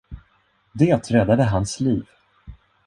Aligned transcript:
Det 0.73 0.99
räddade 1.11 1.43
hans 1.43 1.79
liv. 1.79 2.05